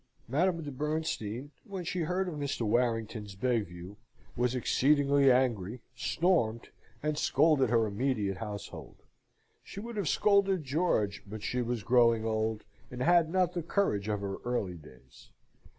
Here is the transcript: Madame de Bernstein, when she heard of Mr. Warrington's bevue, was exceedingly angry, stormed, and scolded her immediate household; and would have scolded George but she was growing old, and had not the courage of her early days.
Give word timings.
Madame 0.27 0.63
de 0.63 0.71
Bernstein, 0.71 1.51
when 1.63 1.83
she 1.83 1.99
heard 1.99 2.27
of 2.27 2.33
Mr. 2.33 2.61
Warrington's 2.61 3.35
bevue, 3.35 3.97
was 4.35 4.55
exceedingly 4.55 5.31
angry, 5.31 5.81
stormed, 5.95 6.69
and 7.03 7.19
scolded 7.19 7.69
her 7.69 7.85
immediate 7.85 8.37
household; 8.37 9.03
and 9.75 9.85
would 9.85 9.97
have 9.97 10.09
scolded 10.09 10.63
George 10.63 11.21
but 11.27 11.43
she 11.43 11.61
was 11.61 11.83
growing 11.83 12.25
old, 12.25 12.63
and 12.89 13.03
had 13.03 13.29
not 13.29 13.53
the 13.53 13.61
courage 13.61 14.07
of 14.07 14.21
her 14.21 14.37
early 14.43 14.77
days. 14.79 15.29